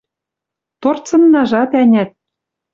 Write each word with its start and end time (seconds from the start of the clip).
Торцыннажат, 0.81 1.71
ӓнят 1.81 2.09